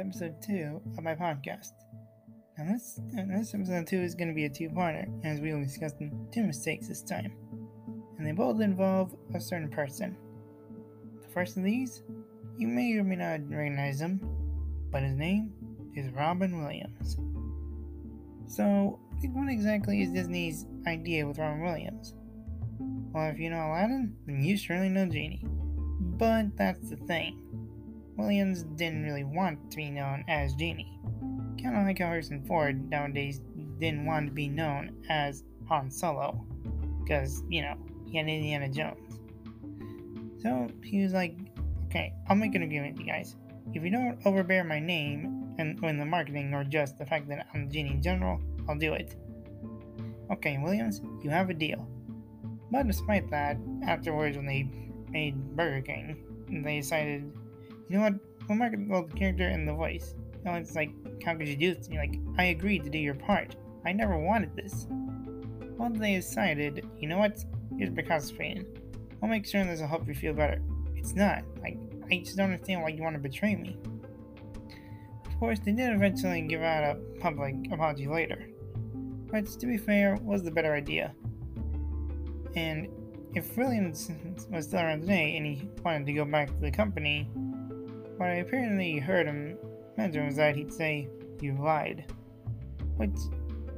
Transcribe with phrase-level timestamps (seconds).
[0.00, 1.72] episode 2 of my podcast.
[2.56, 5.62] Now, this, this episode 2 is going to be a two parter, as we will
[5.62, 5.92] discuss
[6.32, 7.32] two mistakes this time.
[8.16, 10.16] And they both involve a certain person.
[11.22, 12.02] The first of these,
[12.56, 14.20] you may or may not recognize him,
[14.90, 15.52] but his name
[15.94, 17.18] is Robin Williams.
[18.46, 18.98] So,
[19.32, 22.14] what exactly is Disney's idea with Robin Williams?
[23.12, 25.44] Well, if you know Aladdin, then you surely know Genie.
[26.00, 27.49] But that's the thing.
[28.20, 30.98] Williams didn't really want to be known as Genie.
[31.62, 33.40] Kind of like how Harrison Ford nowadays
[33.78, 36.44] didn't want to be known as Han Solo.
[37.02, 37.74] Because, you know,
[38.06, 39.18] he had Indiana Jones.
[40.42, 41.36] So he was like,
[41.86, 43.36] okay, I'll make an agreement with you guys.
[43.72, 47.46] If you don't overbear my name and in the marketing or just the fact that
[47.54, 49.16] I'm Genie in general, I'll do it.
[50.30, 51.86] Okay, Williams, you have a deal.
[52.70, 54.68] But despite that, afterwards when they
[55.10, 56.16] made Burger King,
[56.64, 57.32] they decided
[57.90, 58.88] you know what?
[58.88, 60.14] Both the character and the voice.
[60.38, 60.90] You know, it's like,
[61.24, 61.88] how could you do this?
[61.90, 63.56] You're like, I agreed to do your part.
[63.84, 64.86] I never wanted this.
[65.76, 67.44] Well, they decided, you know what?
[67.76, 67.90] Here's
[68.32, 68.64] pain.
[69.22, 70.62] I'll make sure this will help you feel better.
[70.94, 71.42] It's not.
[71.60, 71.78] Like,
[72.10, 73.76] I just don't understand why you want to betray me.
[75.26, 78.50] Of course, they did eventually give out a public apology later.
[79.30, 81.12] But to be fair, was the better idea.
[82.54, 82.88] And
[83.34, 84.10] if Williams
[84.50, 87.28] was still around today and he wanted to go back to the company,
[88.20, 89.56] what I apparently heard him
[89.96, 91.08] mention was that he'd say,
[91.40, 92.04] You lied.
[92.98, 93.16] Which,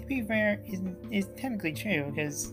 [0.00, 0.82] to be fair, is,
[1.12, 2.52] is technically true because,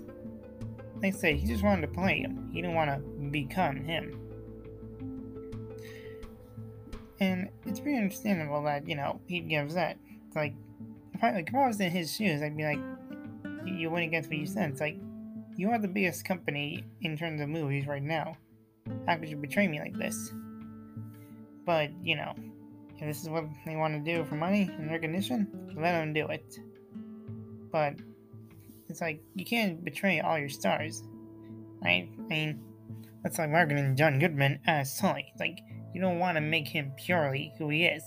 [1.01, 2.51] like I say, he just wanted to play him.
[2.53, 2.99] He didn't want to
[3.31, 4.19] become him.
[7.19, 9.97] And it's pretty understandable that, you know, he'd get upset.
[10.27, 10.53] It's like,
[11.15, 12.79] if I, like, if I was in his shoes, I'd be like,
[13.65, 14.69] You went against what you said.
[14.69, 14.99] It's like,
[15.55, 18.37] you are the biggest company in terms of movies right now.
[19.07, 20.31] How could you betray me like this?
[21.65, 22.33] But, you know,
[22.97, 26.27] if this is what they want to do for money and recognition, let them do
[26.27, 26.59] it.
[27.71, 27.95] But
[28.89, 31.03] it's like, you can't betray all your stars.
[31.83, 32.09] Right?
[32.19, 32.63] I mean,
[33.23, 35.31] that's like marketing John Goodman as Sully.
[35.39, 35.59] Like,
[35.93, 38.03] you don't want to make him purely who he is.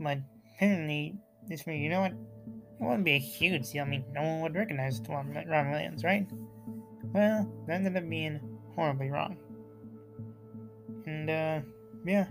[0.00, 0.18] But
[0.54, 1.14] apparently,
[1.48, 2.12] this movie, you know what?
[2.12, 3.84] It wouldn't be a huge deal.
[3.84, 6.26] I mean, no one would recognize Robin Williams, right?
[7.14, 8.40] Well, that ended up being
[8.74, 9.36] horribly wrong.
[11.06, 11.60] And, uh,
[12.06, 12.26] yeah.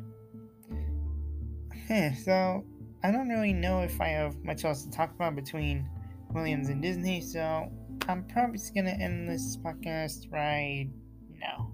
[1.84, 2.64] Okay, so
[3.04, 5.88] I don't really know if I have much else to talk about between
[6.34, 7.72] Williams and Disney, so
[8.08, 10.90] I'm probably just gonna end this podcast right
[11.40, 11.72] now.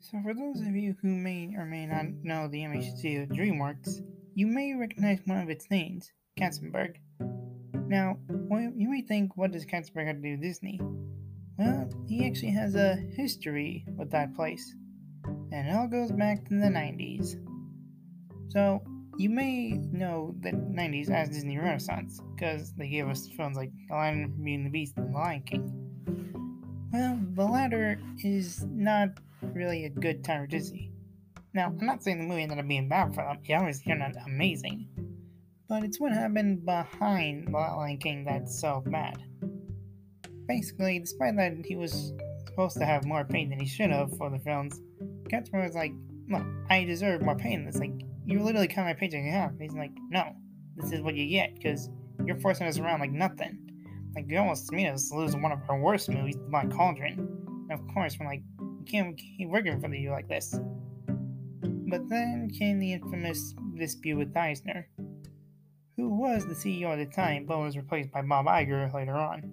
[0.00, 4.02] So, for those of you who may or may not know the MHC DreamWorks,
[4.36, 6.96] you may recognize one of its names, Katzenberg.
[7.88, 10.78] Now, you may think, what does Katzenberg have to do with Disney?
[11.56, 14.76] Well, he actually has a history with that place,
[15.24, 17.36] and it all goes back to the 90s.
[18.50, 18.82] So,
[19.16, 24.34] you may know the 90s as Disney Renaissance, because they gave us films like Aladdin,
[24.36, 25.72] Beauty and the Beast, and The Lion King.
[26.92, 30.92] Well, the latter is not really a good time for Disney.
[31.56, 33.38] Now, I'm not saying the movie ended up being bad for them.
[33.44, 34.88] Yeah, was not amazing.
[35.70, 39.16] But it's what happened behind The Lion King that's so bad.
[40.46, 42.12] Basically, despite that he was
[42.46, 44.78] supposed to have more pain than he should have for the films,
[45.30, 45.92] Katzenberg was like,
[46.28, 47.64] look, I deserve more pain.
[47.66, 49.52] It's like, you literally cut my paycheck in half.
[49.58, 50.36] He's like, no,
[50.76, 51.88] this is what you get, because
[52.26, 53.58] you're forcing us around like nothing.
[54.14, 57.18] Like, you almost made us lose one of our worst movies, The Black Cauldron.
[57.70, 60.54] And of course, we're like, we can't keep working for you like this.
[61.88, 64.88] But then came the infamous dispute with Eisner,
[65.96, 69.52] who was the CEO at the time but was replaced by Bob Iger later on.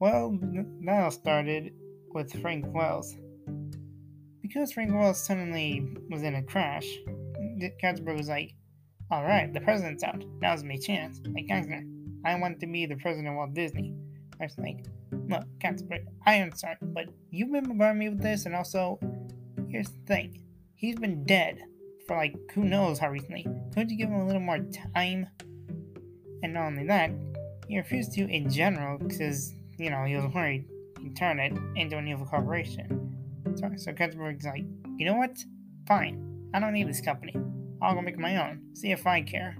[0.00, 1.72] Well, that all started
[2.10, 3.16] with Frank Wells.
[4.42, 6.86] Because Frank Wells suddenly was in a crash,
[7.82, 8.52] Katzenberg was like,
[9.12, 10.24] Alright, the president's out.
[10.40, 11.20] Now's my chance.
[11.32, 11.84] Like Eisner,
[12.24, 13.94] I want to be the president of Walt Disney.
[14.40, 18.46] I was like, Look, Katzenberg, I am sorry, but you've been bombarding me with this,
[18.46, 18.98] and also,
[19.68, 20.42] here's the thing
[20.76, 21.62] he's been dead
[22.06, 23.46] for like who knows how recently.
[23.74, 24.60] Couldn't you give him a little more
[24.94, 25.26] time?
[26.42, 27.10] And not only that,
[27.68, 30.66] he refused to in general because, you know, he was worried
[31.00, 33.14] he'd turn it into an evil corporation.
[33.56, 34.64] So, so Katzenberg's like,
[34.96, 35.38] you know what?
[35.86, 36.50] Fine.
[36.52, 37.34] I don't need this company.
[37.80, 38.60] I'll go make my own.
[38.74, 39.56] See if I care.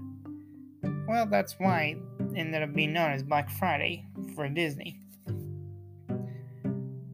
[1.07, 4.05] Well, that's why it ended up being known as Black Friday
[4.35, 4.99] for Disney.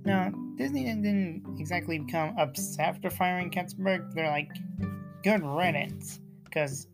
[0.05, 4.13] Now, Disney didn't exactly become upset after firing Katzenberg.
[4.13, 4.51] They're like,
[5.23, 6.19] good riddance.
[6.43, 6.87] Because,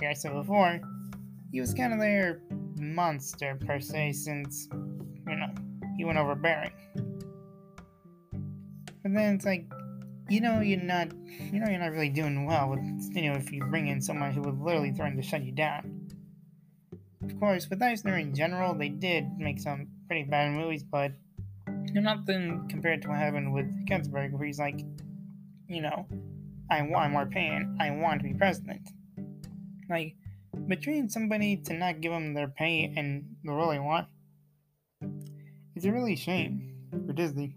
[0.00, 0.80] like I said before,
[1.52, 2.40] he was kind of their
[2.76, 5.52] monster per se, since you know
[5.96, 6.72] he went overbearing.
[9.02, 9.66] But then it's like,
[10.28, 11.12] you know, you're not,
[11.52, 12.80] you know, you're not really doing well with,
[13.14, 16.08] you know, if you bring in someone who would literally threaten to shut you down.
[17.22, 21.12] Of course, with Eisner in general, they did make some pretty bad movies, but
[21.94, 24.80] nothing compared to what happened with Katzenberg, where he's like,
[25.68, 26.06] you know,
[26.70, 27.76] I want more pain.
[27.80, 28.88] I want to be president.
[29.88, 30.14] Like,
[30.66, 34.08] betraying somebody to not give them their pay and the role they want
[35.74, 36.74] is a really shame
[37.06, 37.56] for Disney.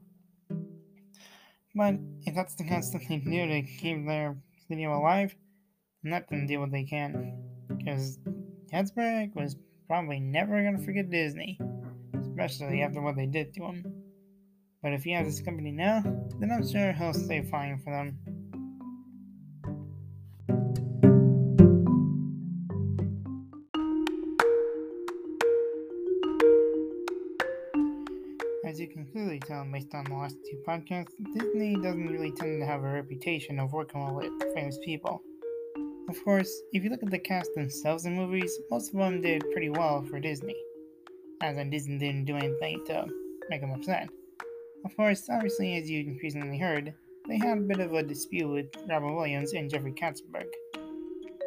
[1.76, 1.96] But
[2.26, 5.36] if that's the kind of stuff they do to keep their studio alive,
[6.04, 7.38] then let them do what they can.
[7.78, 8.20] Because
[8.72, 9.56] Katzenberg was
[9.88, 11.60] probably never going to forget Disney,
[12.20, 13.99] especially after what they did to him.
[14.82, 16.02] But if he has this company now,
[16.40, 18.18] then I'm sure he'll stay fine for them.
[28.66, 32.62] As you can clearly tell based on the last two podcasts, Disney doesn't really tend
[32.62, 35.22] to have a reputation of working well with famous people.
[36.08, 39.44] Of course, if you look at the cast themselves in movies, most of them did
[39.52, 40.56] pretty well for Disney,
[41.42, 43.08] as in Disney didn't do anything to
[43.50, 44.08] make them upset.
[44.86, 46.94] Of course, obviously, as you recently heard,
[47.28, 50.48] they had a bit of a dispute with Robin Williams and Jeffrey Katzenberg.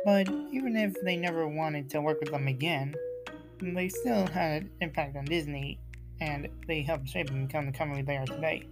[0.05, 2.95] But even if they never wanted to work with them again,
[3.61, 5.79] they still had an impact on Disney
[6.21, 8.67] and they helped shape and become the company they are today.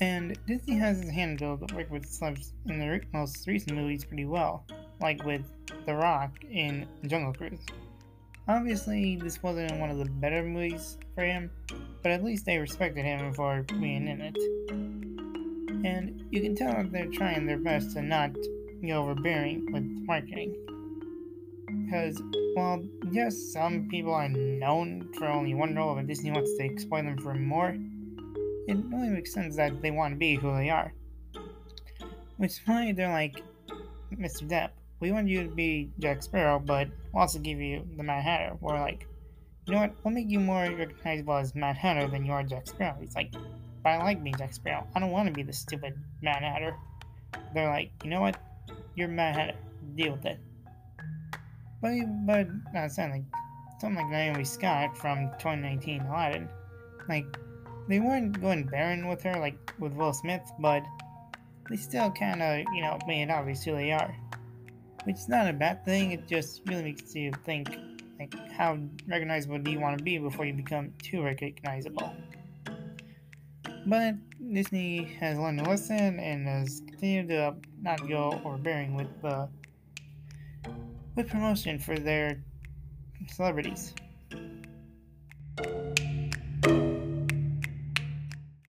[0.00, 4.66] And Disney has handled work with celebs in the most recent movies pretty well,
[5.00, 5.42] like with
[5.86, 7.64] The Rock in Jungle Cruise.
[8.46, 11.50] Obviously, this wasn't one of the better movies for him,
[12.02, 14.36] but at least they respected him for being in it.
[15.86, 18.32] And you can tell they're trying their best to not
[18.82, 20.54] be overbearing with marketing.
[21.84, 22.20] Because
[22.54, 27.02] while yes, some people are known for only one role, but Disney wants to exploit
[27.02, 27.74] them for more,
[28.68, 30.92] it only makes sense that they want to be who they are.
[32.36, 33.42] Which is why they're like,
[34.12, 34.46] Mr.
[34.46, 34.70] Depp,
[35.04, 38.56] we want you to be Jack Sparrow, but we'll also give you the Mad Hatter.
[38.58, 39.06] We're like,
[39.66, 42.66] you know what, we'll make you more recognizable as Mad Hatter than you are Jack
[42.66, 42.96] Sparrow.
[42.98, 43.30] He's like,
[43.82, 44.86] but I like being Jack Sparrow.
[44.94, 45.92] I don't want to be the stupid
[46.22, 46.74] Mad Hatter.
[47.52, 48.40] They're like, you know what,
[48.94, 49.58] you're Mad Hatter.
[49.94, 50.38] Deal with it.
[51.82, 51.92] But,
[52.24, 53.24] but uh, not saying like
[53.82, 56.48] something like Naomi Scott from 2019 Aladdin,
[57.10, 57.26] like
[57.88, 60.82] they weren't going barren with her like with Will Smith, but
[61.68, 64.16] they still kind of you know made it obvious who they are,
[65.04, 66.12] which is not a bad thing.
[66.12, 67.78] It just really makes you think
[68.18, 72.14] like how recognizable do you want to be before you become too recognizable.
[73.86, 74.14] But
[74.52, 79.48] Disney has learned a lesson and has continued to not go overbearing with the
[81.14, 82.42] with promotion for their
[83.28, 83.94] celebrities.